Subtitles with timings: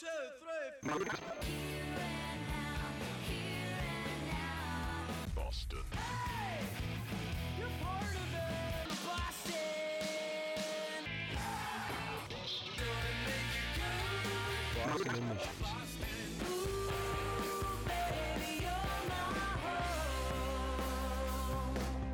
[0.00, 0.06] two,
[0.40, 1.04] three.
[5.36, 5.78] Boston.
[7.58, 8.88] You're part of it.
[9.04, 9.54] Boston.
[15.04, 15.52] Gonna make you.
[15.60, 15.90] Boston.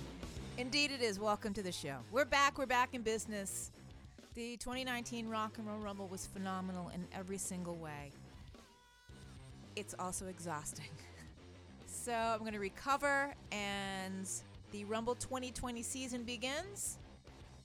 [0.57, 1.19] Indeed, it is.
[1.19, 1.97] Welcome to the show.
[2.11, 2.57] We're back.
[2.57, 3.69] We're back in business.
[4.33, 8.11] The 2019 Rock and Roll Rumble was phenomenal in every single way.
[9.75, 10.89] It's also exhausting.
[11.87, 14.27] So I'm going to recover, and
[14.71, 16.99] the Rumble 2020 season begins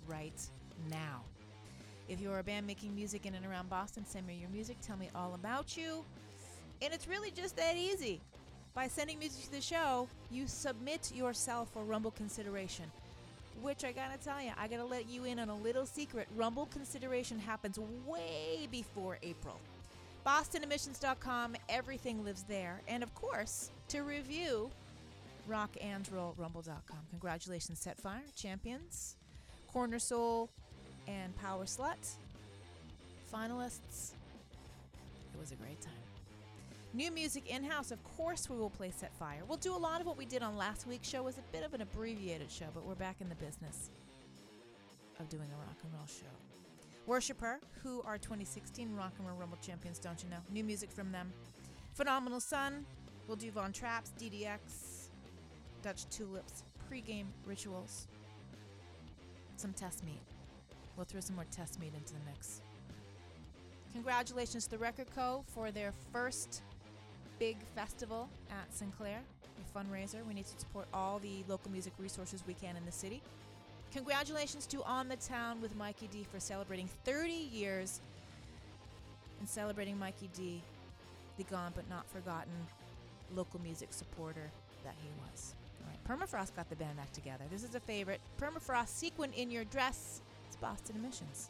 [0.07, 0.41] right
[0.91, 1.23] now.
[2.09, 4.77] If you're a band making music in and around Boston, send me your music.
[4.81, 6.05] Tell me all about you.
[6.81, 8.21] And it's really just that easy.
[8.75, 12.85] By sending music to the show, you submit yourself for Rumble consideration.
[13.63, 16.29] Which I gotta tell you, I gotta let you in on a little secret.
[16.37, 19.61] Rumble consideration happens way before April.
[20.25, 22.81] BostonEmissions.com, everything lives there.
[22.89, 24.71] And of course, to review,
[25.49, 26.99] rockandrollrumble.com.
[27.11, 29.17] Congratulations, Set Fire, champions,
[29.73, 30.49] Corner Soul,
[31.09, 32.15] and Power Slut,
[33.33, 34.13] finalists.
[35.35, 36.00] It was a great time.
[36.93, 39.43] New music in house, of course, we will play Set Fire.
[39.47, 41.19] We'll do a lot of what we did on last week's show.
[41.19, 43.91] It was a bit of an abbreviated show, but we're back in the business
[45.21, 46.27] of doing a rock and roll show.
[47.07, 50.39] Worshipper, who are 2016 Rock and Roll Rumble champions, don't you know?
[50.53, 51.33] New music from them.
[51.95, 52.85] Phenomenal Sun,
[53.29, 55.11] we'll do Von Traps, DDX,
[55.83, 58.09] Dutch Tulips, pregame rituals,
[59.57, 60.23] some test meat.
[60.97, 62.63] We'll throw some more test meat into the mix.
[63.93, 65.45] Congratulations to the Record Co.
[65.47, 66.63] for their first
[67.41, 69.19] big festival at Sinclair,
[69.59, 70.25] a fundraiser.
[70.29, 73.21] We need to support all the local music resources we can in the city.
[73.93, 78.01] Congratulations to On the Town with Mikey D for celebrating 30 years
[79.41, 80.63] and celebrating Mikey D,
[81.39, 82.53] the gone but not forgotten
[83.35, 84.51] local music supporter
[84.85, 85.55] that he was.
[85.81, 87.45] All right, Permafrost got the band back together.
[87.51, 88.21] This is a favorite.
[88.39, 90.21] Permafrost sequin in your dress.
[90.47, 91.49] It's Boston Emissions.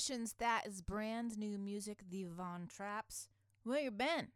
[0.00, 3.28] Emissions, that is brand new music, the Von Traps.
[3.64, 4.28] Where you been?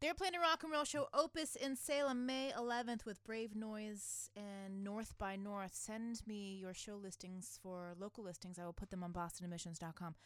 [0.00, 4.28] They're playing a rock and roll show, Opus in Salem, May 11th with Brave Noise
[4.36, 5.72] and North by North.
[5.72, 8.58] Send me your show listings for local listings.
[8.58, 10.16] I will put them on bostonemissions.com.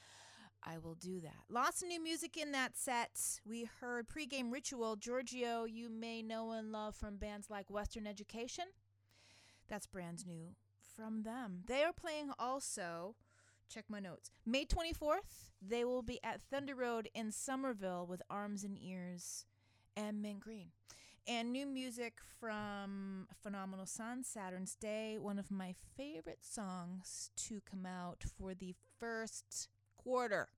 [0.64, 1.36] I will do that.
[1.50, 3.40] Lots of new music in that set.
[3.46, 4.96] We heard pregame ritual.
[4.96, 8.64] Giorgio, you may know and love from bands like Western Education.
[9.68, 10.54] That's brand new
[10.96, 11.64] from them.
[11.66, 13.16] They are playing also
[13.68, 14.30] check my notes.
[14.46, 19.44] May 24th, they will be at Thunder Road in Somerville with Arms and Ears
[19.96, 20.68] and Mint Green.
[21.26, 27.84] And new music from Phenomenal Sun, Saturn's Day, one of my favorite songs to come
[27.84, 30.48] out for the first quarter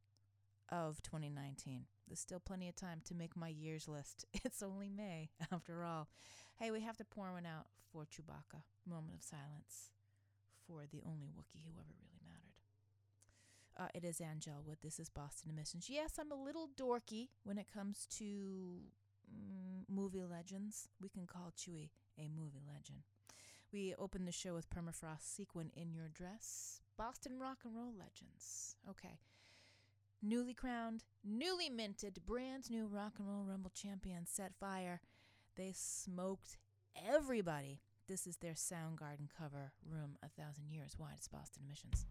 [0.70, 1.86] of 2019.
[2.06, 4.24] There's still plenty of time to make my year's list.
[4.44, 6.08] It's only May, after all.
[6.58, 8.62] Hey, we have to pour one out for Chewbacca.
[8.88, 9.90] Moment of silence
[10.66, 12.09] for the only Wookiee who ever really.
[13.78, 14.64] Uh, it is Angel.
[14.82, 15.88] This is Boston Emissions.
[15.88, 18.24] Yes, I'm a little dorky when it comes to
[19.30, 20.88] mm, movie legends.
[21.00, 23.04] We can call Chewie a movie legend.
[23.72, 26.80] We open the show with Permafrost Sequin in Your Dress.
[26.98, 28.76] Boston rock and roll legends.
[28.88, 29.20] Okay.
[30.22, 35.00] Newly crowned, newly minted, brand new rock and roll rumble champion set fire.
[35.56, 36.58] They smoked
[37.08, 37.80] everybody.
[38.06, 41.14] This is their Soundgarden cover, Room a Thousand Years Wide.
[41.16, 42.04] It's Boston Emissions.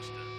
[0.00, 0.29] Rock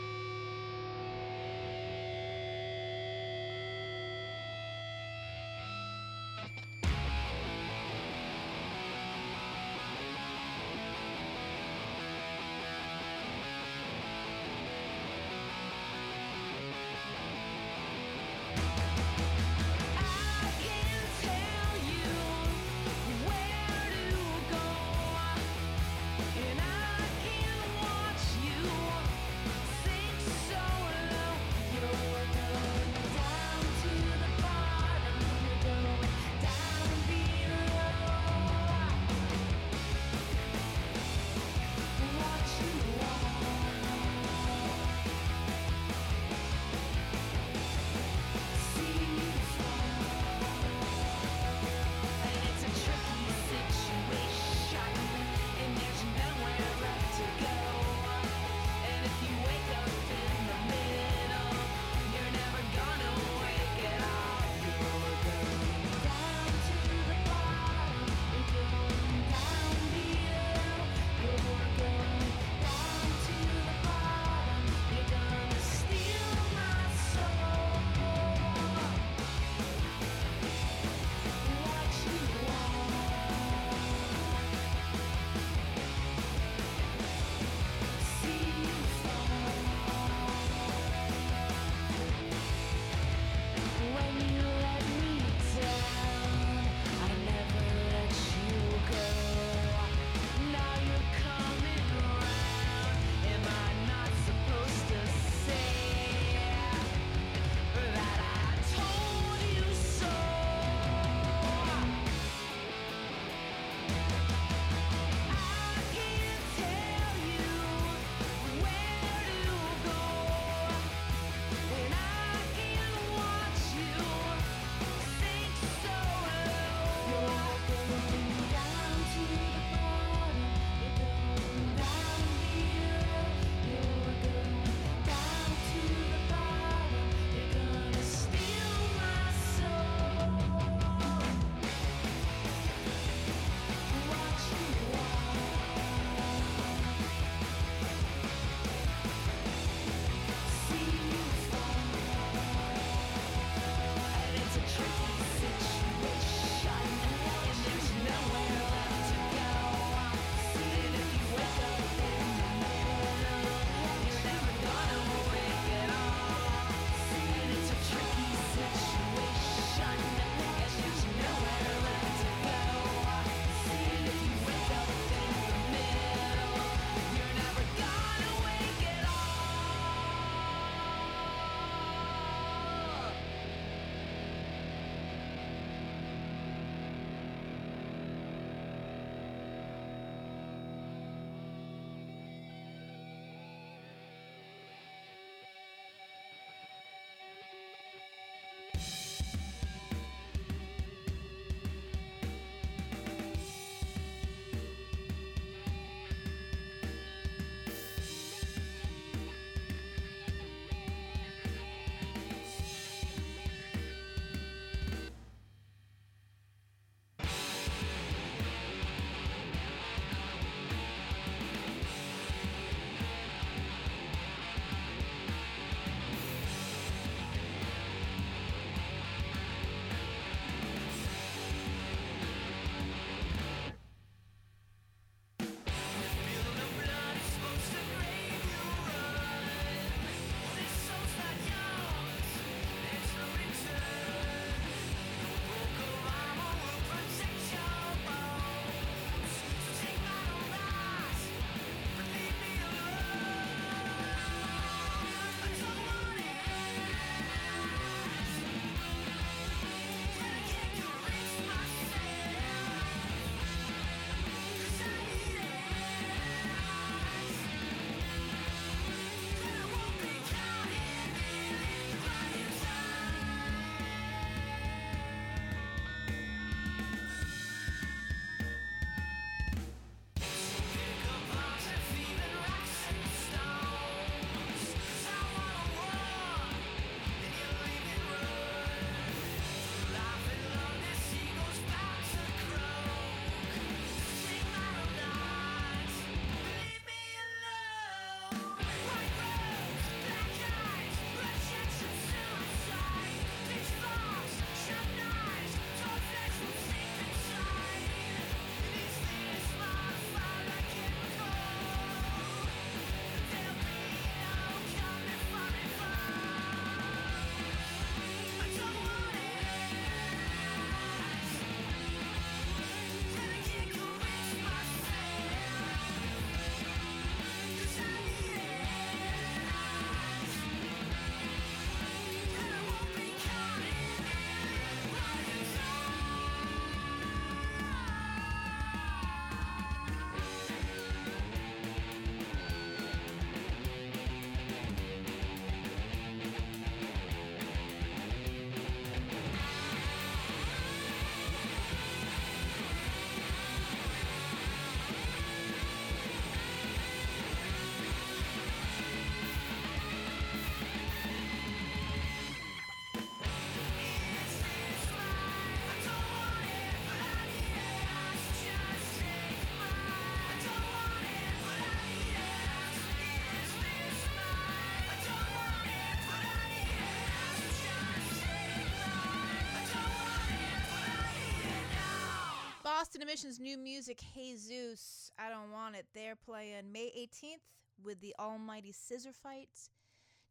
[383.12, 385.86] New music, Hey Zeus, I Don't Want It.
[385.93, 387.43] They're playing May 18th
[387.84, 389.67] with the Almighty Scissorfight.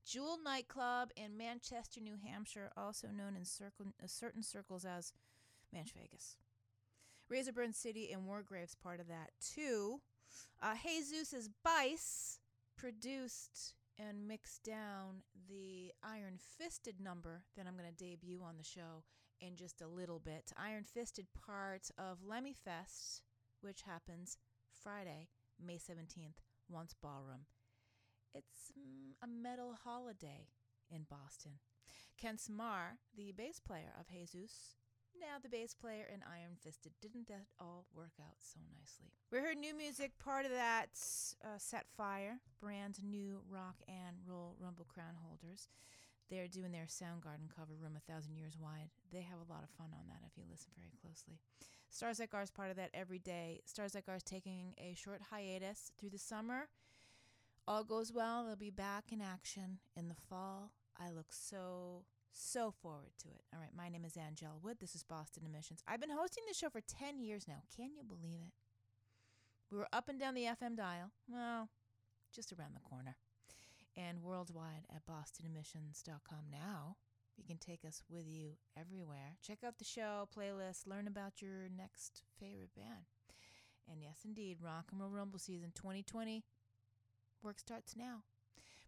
[0.07, 5.13] Jewel Nightclub in Manchester, New Hampshire, also known in circle, uh, certain circles as
[5.77, 6.37] Manch Vegas.
[7.29, 10.01] Razorburn City and Wargrave's part of that too.
[10.63, 12.39] Uh, Hey Zeus' Bice
[12.79, 18.65] produced and mixed down the Iron Fisted number that I'm going to debut on the
[18.65, 19.05] show
[19.41, 20.53] in just a little bit.
[20.57, 23.23] Iron Fisted part of Lemmy Fest,
[23.61, 24.39] which happens
[24.83, 25.29] Friday,
[25.65, 27.47] May 17th, once ballroom.
[28.35, 30.49] It's mm, a metal holiday
[30.91, 31.53] in Boston.
[32.19, 34.77] Ken Smar, the bass player of Hey Zeus,
[35.19, 36.93] now the bass player in Iron Fisted.
[37.01, 39.13] Didn't that all work out so nicely?
[39.33, 40.91] We heard new music, part of that
[41.45, 45.69] uh, Set Fire, brand new rock and roll Rumble Crown holders.
[46.31, 48.91] They're doing their Soundgarden cover, Room a Thousand Years Wide.
[49.13, 51.41] They have a lot of fun on that if you listen very closely.
[51.91, 53.63] Stars Like Ours part of that every day.
[53.65, 56.69] Stars Like Ours taking a short hiatus through the summer.
[57.67, 60.71] All goes well, they'll be back in action in the fall.
[60.99, 63.43] I look so, so forward to it.
[63.53, 64.77] All right, my name is Angela Wood.
[64.81, 65.83] This is Boston Emissions.
[65.89, 67.63] I've been hosting this show for 10 years now.
[67.77, 68.53] Can you believe it?
[69.73, 71.11] We were up and down the FM dial.
[71.29, 71.69] Well,
[72.33, 73.17] just around the corner
[73.97, 76.97] and worldwide at bostonemissions.com now.
[77.37, 79.37] You can take us with you everywhere.
[79.43, 83.07] Check out the show, playlist, learn about your next favorite band.
[83.91, 86.43] And yes, indeed, Rock and Roll Rumble Season 2020
[87.43, 88.23] work starts now.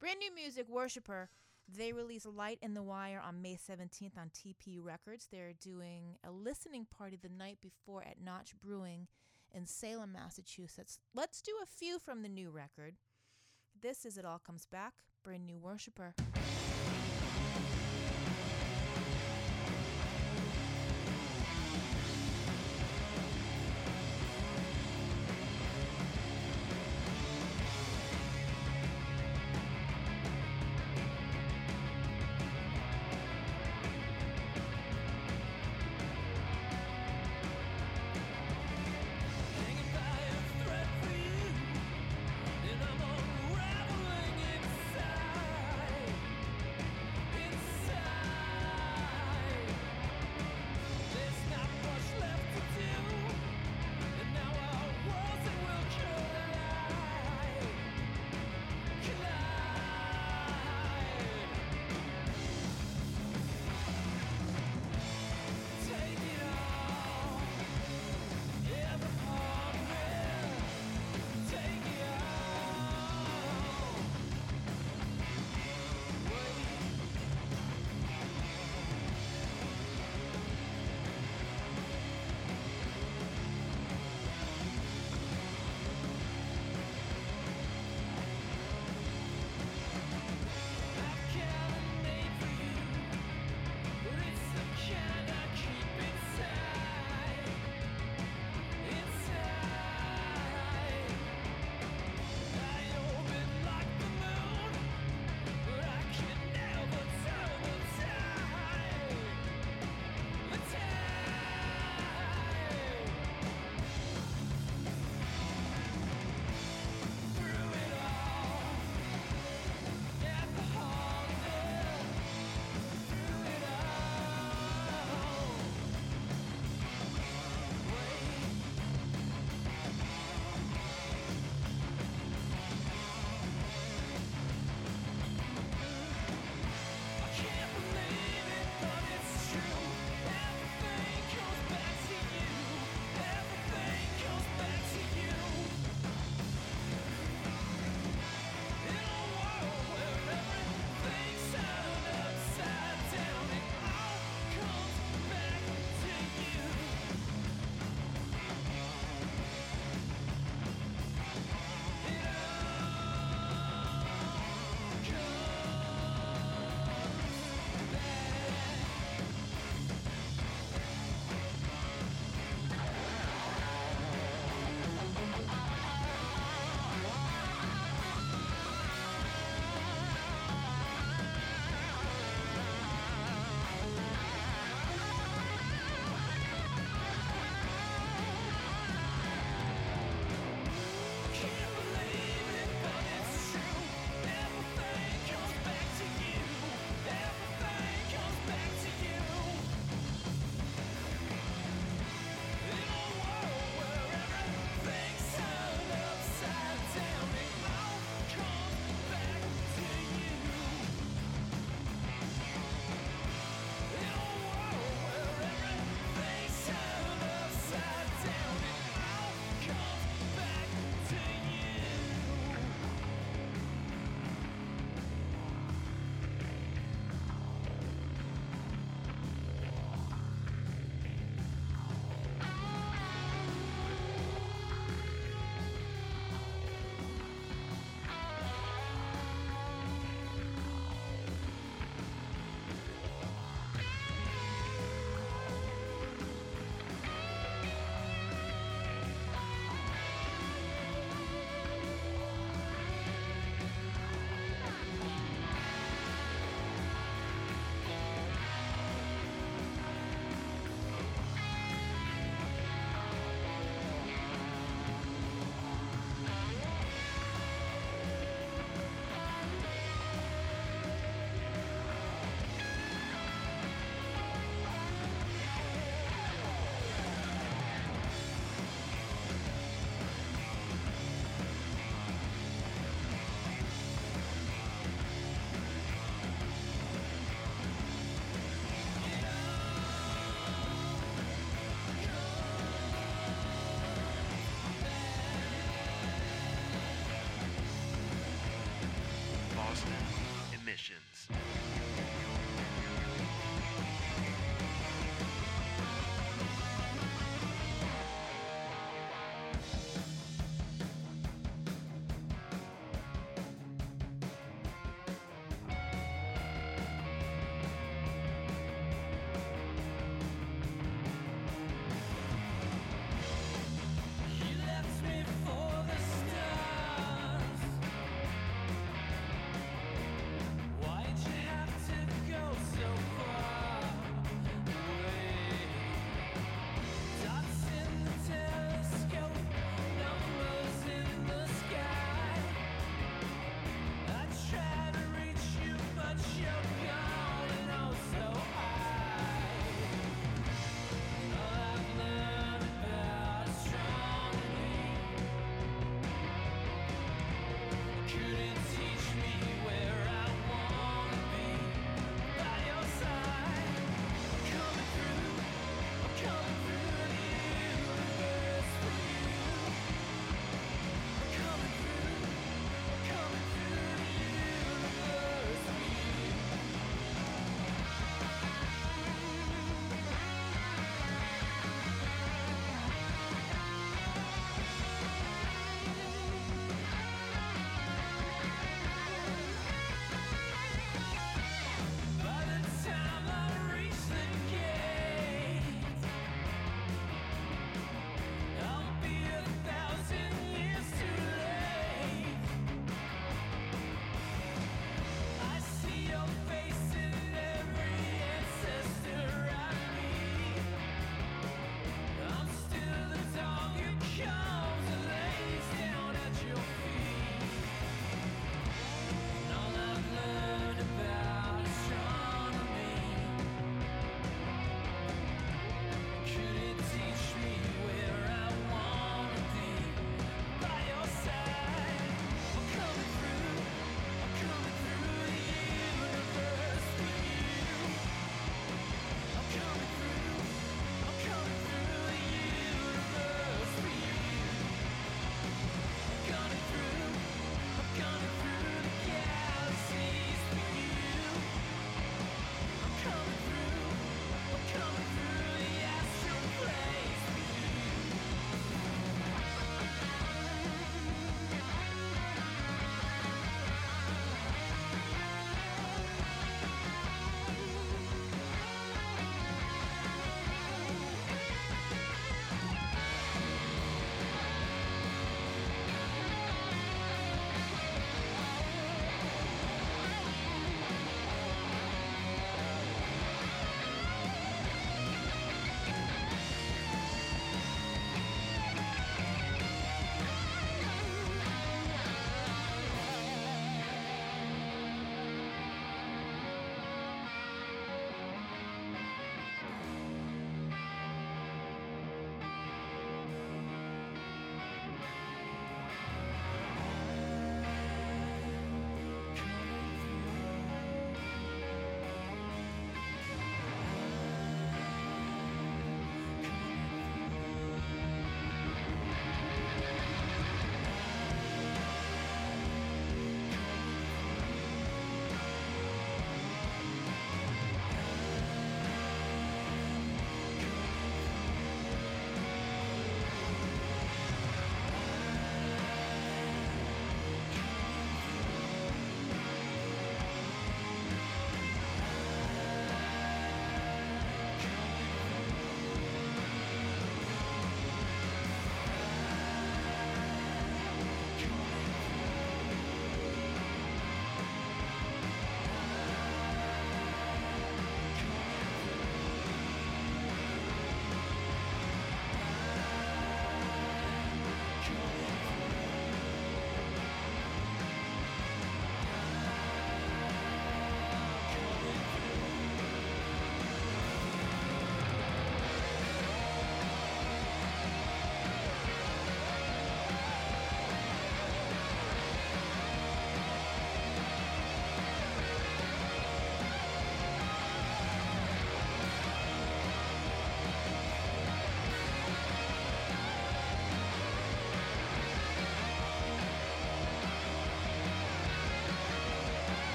[0.00, 1.28] Brand new music, Worshipper.
[1.68, 5.28] They release Light in the Wire on May 17th on TP Records.
[5.30, 9.08] They're doing a listening party the night before at Notch Brewing
[9.52, 10.98] in Salem, Massachusetts.
[11.14, 12.94] Let's do a few from the new record.
[13.80, 16.12] This is It All Comes Back, brand new Worshipper.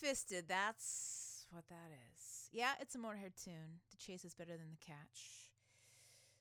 [0.00, 2.48] Fisted, that's what that is.
[2.52, 3.80] Yeah, it's a Motorhead tune.
[3.90, 5.50] The chase is better than the catch.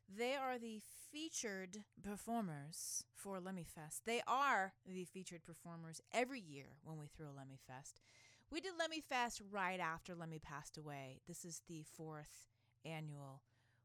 [0.07, 0.79] They are the
[1.11, 4.03] featured performers for Lemmy Fest.
[4.05, 7.99] They are the featured performers every year when we throw Lemmy Fest.
[8.49, 11.19] We did Lemmy Fest right after Lemmy passed away.
[11.27, 12.47] This is the fourth
[12.85, 13.41] annual.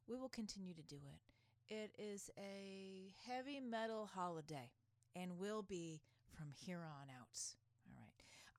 [0.08, 1.74] We will continue to do it.
[1.74, 4.70] It is a heavy metal holiday
[5.16, 6.00] and will be
[6.30, 7.40] from here on out.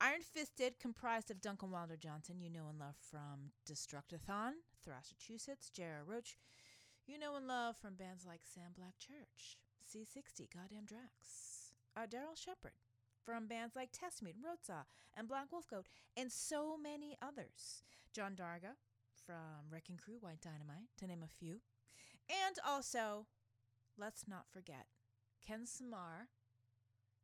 [0.01, 4.51] Iron Fisted, comprised of Duncan Wilder Johnson, you know and love from Destructathon,
[4.83, 6.03] Thrassachusetts, J.R.
[6.05, 6.37] Roach,
[7.07, 9.57] you know and love from bands like Sam Black Church,
[9.89, 12.73] C60, Goddamn Drax, uh, Daryl Shepard,
[13.23, 14.83] from bands like Test Meat, Rotza,
[15.15, 15.87] and Black Wolf Goat,
[16.17, 17.83] and so many others.
[18.13, 18.75] John Darga
[19.25, 21.61] from Wrecking Crew, White Dynamite, to name a few.
[22.29, 23.27] And also,
[23.97, 24.87] let's not forget,
[25.45, 26.27] Ken Samar,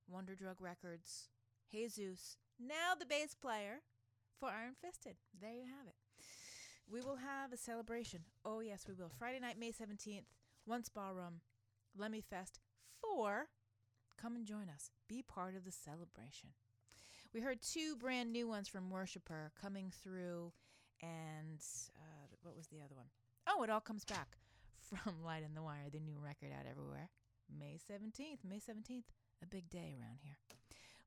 [0.08, 1.30] Wonder Drug Records,
[1.70, 3.82] Jesus, now the bass player
[4.40, 5.16] for Iron Fisted.
[5.40, 5.96] There you have it.
[6.92, 8.22] We will have a celebration.
[8.44, 9.12] Oh, yes, we will.
[9.18, 10.26] Friday night, May 17th,
[10.66, 11.42] Once Ballroom,
[11.98, 12.60] Lemmy Fest
[13.02, 13.48] 4.
[14.22, 14.92] Come and join us.
[15.08, 16.50] Be part of the celebration.
[17.34, 20.52] We heard two brand new ones from Worshipper coming through,
[21.02, 21.60] and
[21.96, 23.08] uh, what was the other one?
[23.48, 24.38] Oh, it all comes back
[24.78, 27.10] from Light in the Wire, the new record out everywhere.
[27.58, 28.40] May 17th.
[28.48, 29.06] May 17th,
[29.42, 30.36] a big day around here.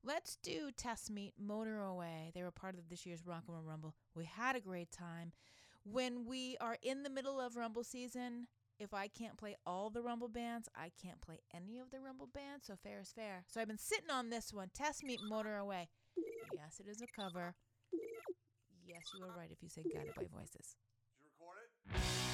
[0.05, 2.31] Let's do Test Meat Motor Away.
[2.35, 3.95] They were part of this year's Rock and Roll Rumble.
[4.13, 5.31] We had a great time.
[5.83, 8.45] When we are in the middle of Rumble season,
[8.77, 12.29] if I can't play all the Rumble bands, I can't play any of the Rumble
[12.31, 13.45] bands, so fair is fair.
[13.47, 15.89] So I've been sitting on this one Test Meat Motor Away.
[16.15, 17.55] Yes, it is a cover.
[18.85, 20.75] Yes, you are right if you say Guided by Voices.
[21.17, 22.24] Did you record it?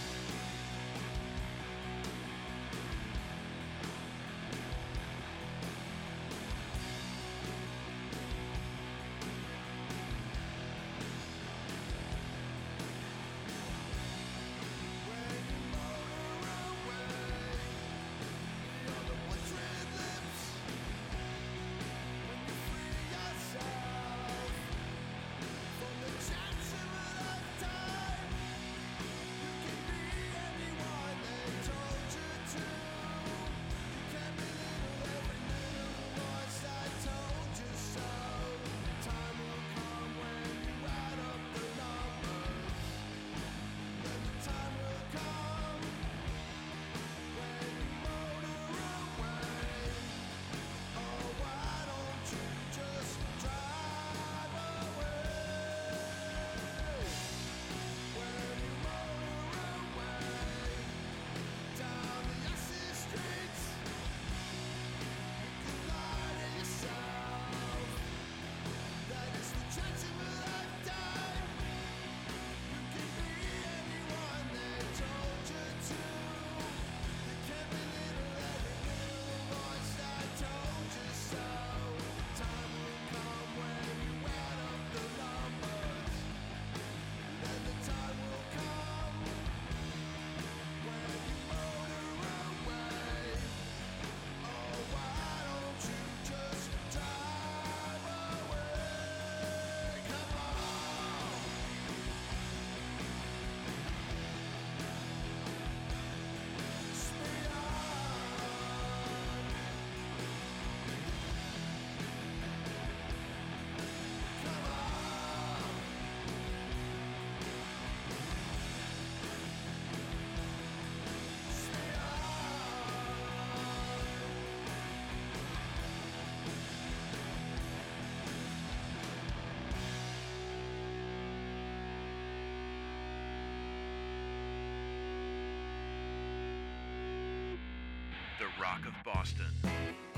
[138.62, 140.11] Rock of Boston.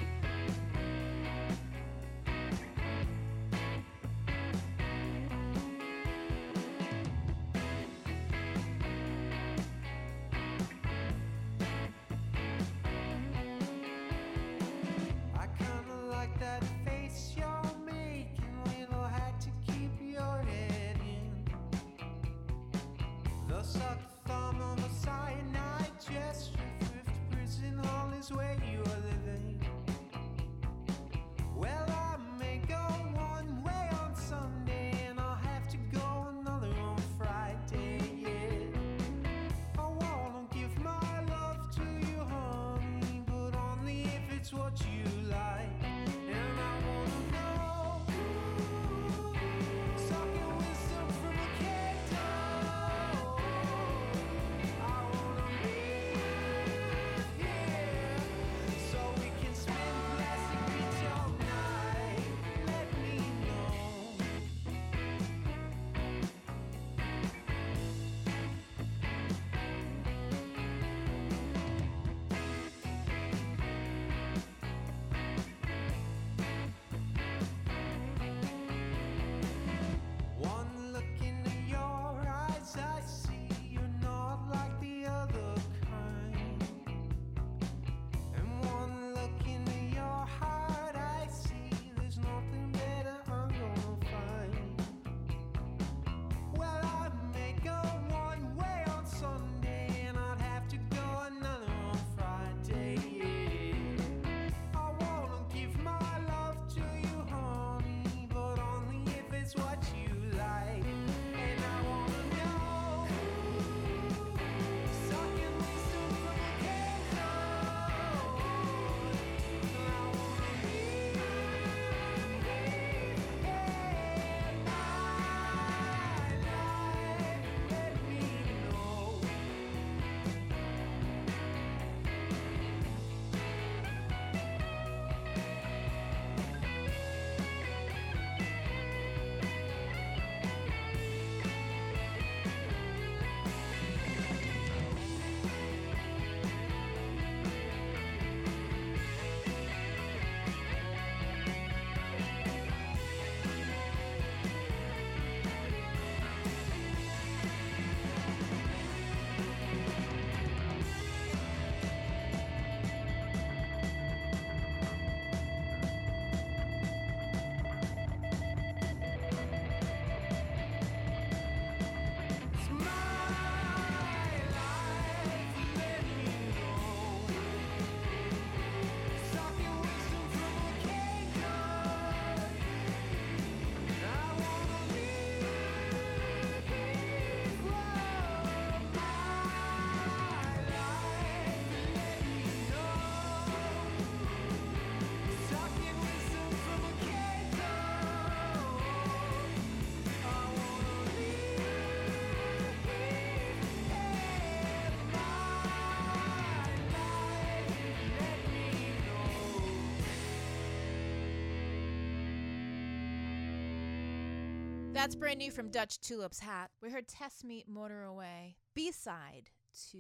[215.04, 216.72] That's brand new from Dutch Tulip's Hat.
[216.82, 219.49] We heard Test Meat Motor Away, B side
[219.91, 219.97] to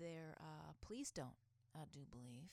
[0.00, 1.38] their uh, Please Don't,
[1.76, 2.50] I do believe.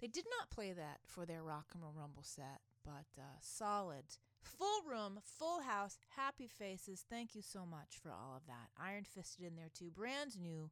[0.00, 4.04] They did not play that for their Rock and Roll Rumble set, but uh, solid.
[4.40, 7.04] Full room, full house, happy faces.
[7.10, 8.70] Thank you so much for all of that.
[8.80, 10.70] Iron Fisted in there too, brand new.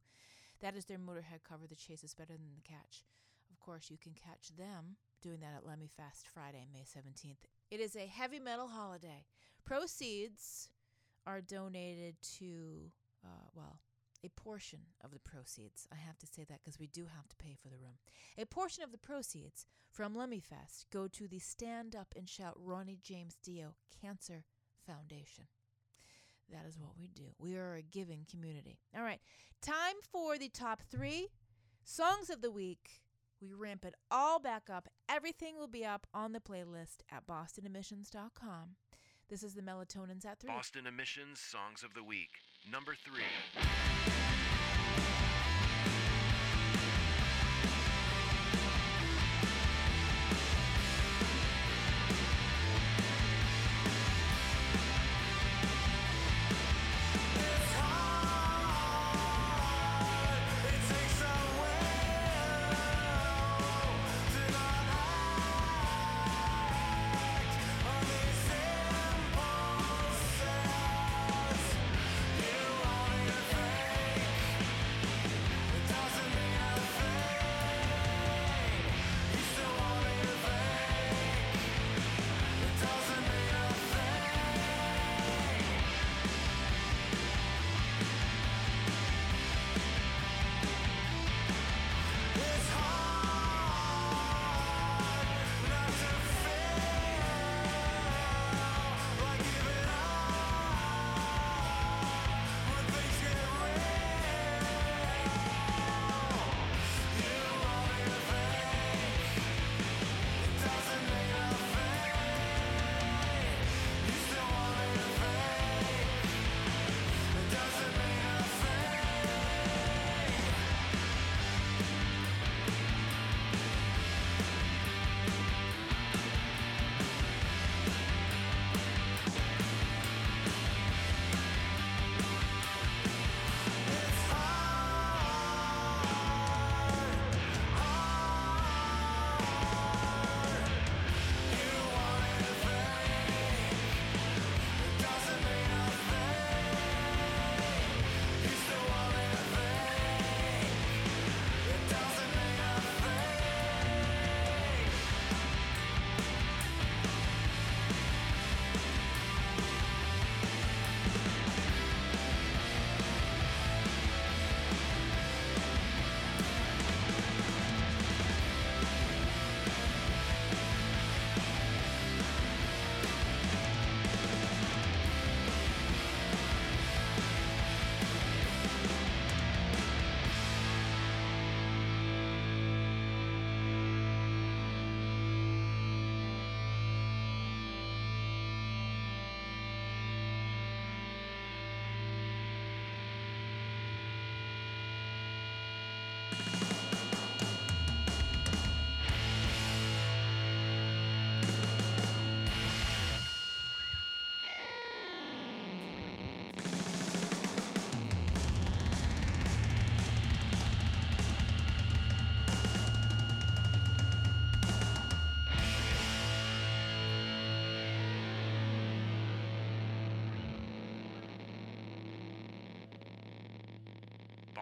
[0.61, 3.03] That is their Motorhead cover, The Chase is Better Than the Catch.
[3.51, 7.43] Of course, you can catch them doing that at Lemmy Fest Friday, May 17th.
[7.71, 9.25] It is a heavy metal holiday.
[9.65, 10.69] Proceeds
[11.25, 12.91] are donated to,
[13.25, 13.79] uh, well,
[14.23, 15.87] a portion of the proceeds.
[15.91, 17.97] I have to say that because we do have to pay for the room.
[18.37, 22.57] A portion of the proceeds from Lemmy Fest go to the Stand Up and Shout
[22.57, 24.43] Ronnie James Dio Cancer
[24.85, 25.45] Foundation.
[26.51, 27.33] That is what we do.
[27.39, 28.77] We are a giving community.
[28.95, 29.21] All right,
[29.61, 31.29] time for the top three
[31.83, 33.01] songs of the week.
[33.41, 34.87] We ramp it all back up.
[35.09, 38.75] Everything will be up on the playlist at bostonemissions.com.
[39.29, 40.47] This is the Melatonin's at 3.
[40.49, 42.29] Boston Emissions Songs of the Week,
[42.71, 43.23] number 3.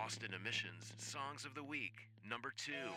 [0.04, 2.10] Boston Emissions Songs of the Week.
[2.30, 2.92] Number two.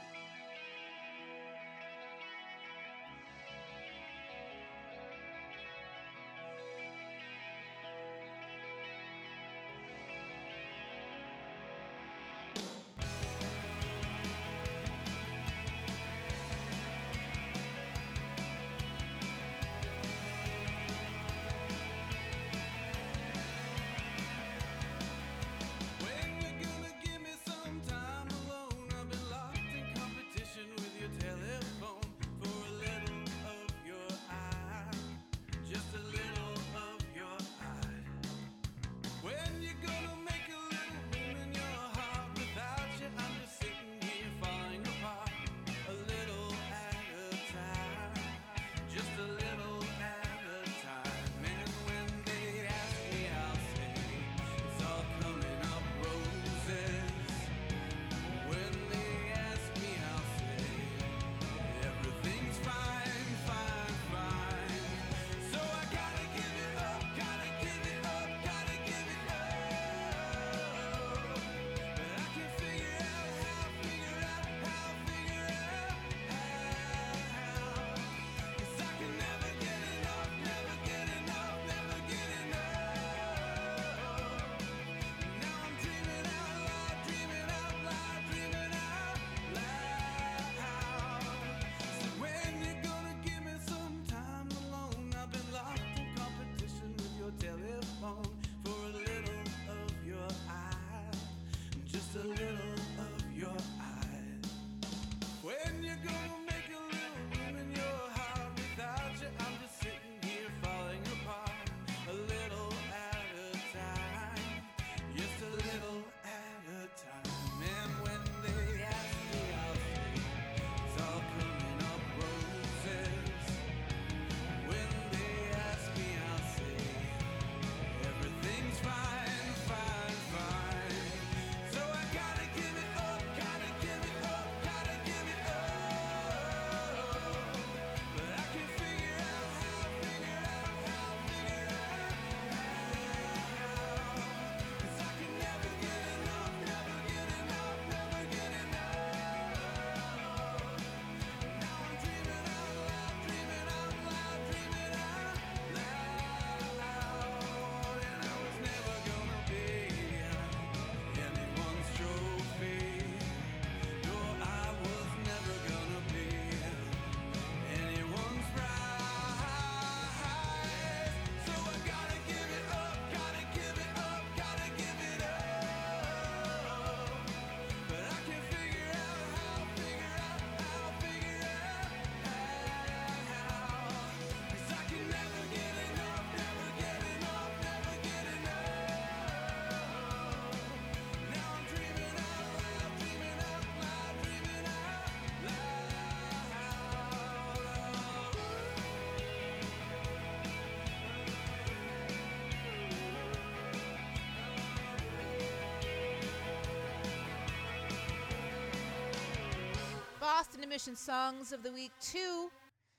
[210.76, 212.50] Emissions Songs of the Week 2.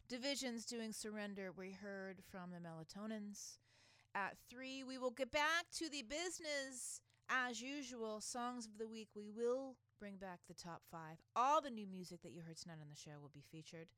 [0.09, 1.51] Divisions doing Surrender.
[1.55, 3.57] We heard from the Melatonins.
[4.15, 8.19] At 3, we will get back to the business as usual.
[8.19, 9.09] Songs of the Week.
[9.15, 10.99] We will bring back the top 5.
[11.35, 13.89] All the new music that you heard tonight on the show will be featured.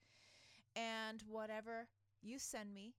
[0.76, 1.88] And whatever
[2.22, 2.96] you send me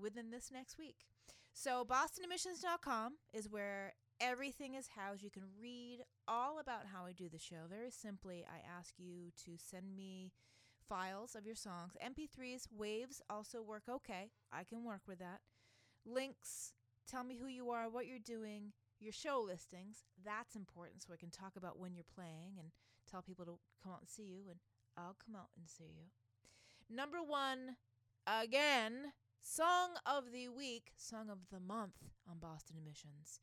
[0.00, 1.04] within this next week.
[1.52, 5.22] So, bostonemissions.com is where everything is housed.
[5.22, 7.66] You can read all about how I do the show.
[7.68, 10.32] Very simply, I ask you to send me
[10.88, 11.96] files of your songs.
[12.04, 14.30] MP3s, waves also work okay.
[14.52, 15.40] I can work with that.
[16.06, 16.72] Links,
[17.06, 20.04] tell me who you are, what you're doing, your show listings.
[20.24, 22.70] That's important so I can talk about when you're playing and
[23.10, 24.58] tell people to come out and see you, and
[24.96, 26.94] I'll come out and see you.
[26.94, 27.76] Number one,
[28.26, 29.12] again,
[29.42, 31.96] song of the week, song of the month
[32.28, 33.40] on Boston Emissions.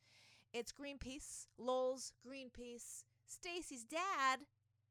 [0.57, 4.39] It's Greenpeace, Lowell's Greenpeace, Stacy's Dad.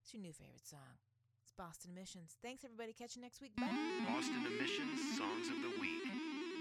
[0.02, 1.00] It's your new favorite song.
[1.42, 2.36] It's Boston Emissions.
[2.42, 2.92] Thanks, everybody.
[2.92, 3.56] Catch you next week.
[3.56, 3.72] Bye.
[4.06, 6.04] Boston Emissions Songs of the Week.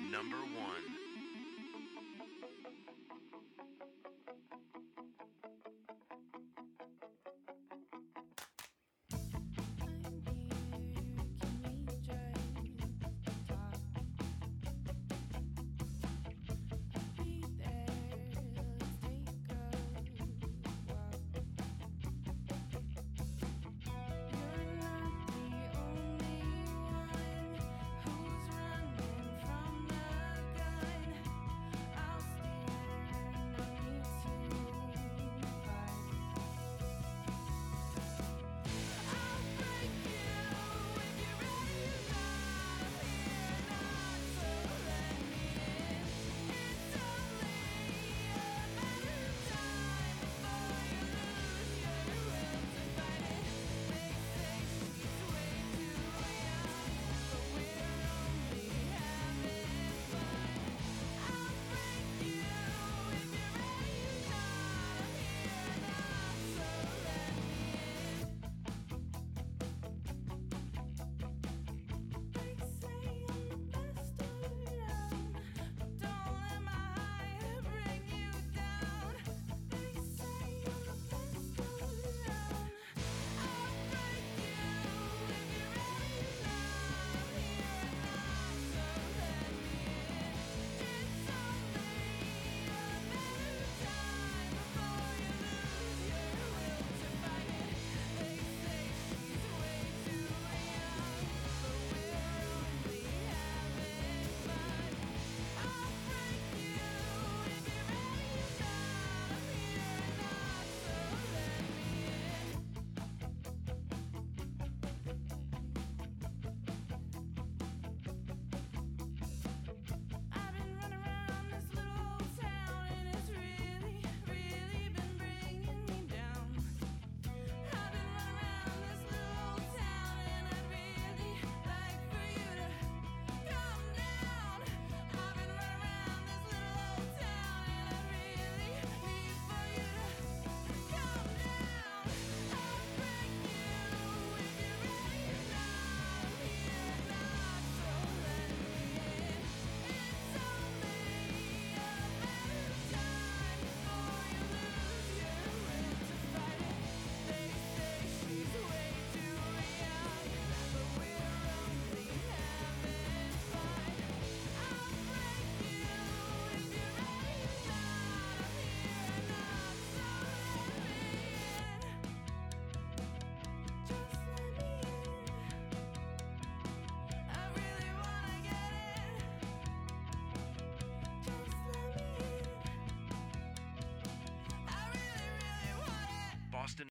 [0.09, 1.02] Number one.